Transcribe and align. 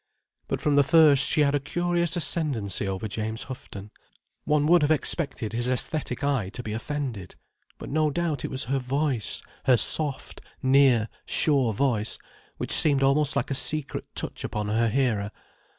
But 0.47 0.59
from 0.61 0.77
the 0.77 0.83
first 0.83 1.29
she 1.29 1.41
had 1.41 1.53
a 1.53 1.59
curious 1.59 2.15
ascendancy 2.17 2.87
over 2.87 3.07
James 3.07 3.43
Houghton. 3.43 3.91
One 4.45 4.65
would 4.65 4.81
have 4.81 4.89
expected 4.89 5.53
his 5.53 5.67
æsthetic 5.67 6.23
eye 6.27 6.49
to 6.55 6.63
be 6.63 6.73
offended. 6.73 7.35
But 7.77 7.91
no 7.91 8.09
doubt 8.09 8.43
it 8.43 8.49
was 8.49 8.63
her 8.63 8.79
voice: 8.79 9.43
her 9.65 9.77
soft, 9.77 10.41
near, 10.63 11.07
sure 11.27 11.71
voice, 11.71 12.17
which 12.57 12.71
seemed 12.71 13.03
almost 13.03 13.35
like 13.35 13.51
a 13.51 13.53
secret 13.53 14.05
touch 14.15 14.43
upon 14.43 14.69
her 14.69 14.89
hearer. 14.89 15.29